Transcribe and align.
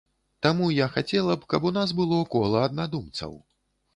Таму 0.45 0.69
я 0.75 0.87
хацела 0.95 1.35
б, 1.41 1.49
каб 1.53 1.67
у 1.69 1.73
нас 1.77 1.93
было 2.01 2.17
кола 2.37 2.65
аднадумцаў. 2.69 3.37